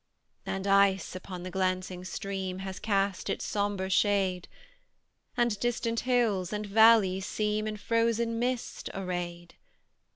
And 0.47 0.65
ice 0.65 1.15
upon 1.15 1.43
the 1.43 1.51
glancing 1.51 2.03
stream 2.03 2.57
Has 2.57 2.79
cast 2.79 3.29
its 3.29 3.45
sombre 3.45 3.87
shade; 3.91 4.47
And 5.37 5.59
distant 5.59 5.99
hills 5.99 6.51
and 6.51 6.65
valleys 6.65 7.27
seem 7.27 7.67
In 7.67 7.77
frozen 7.77 8.39
mist 8.39 8.89
arrayed. 8.95 9.53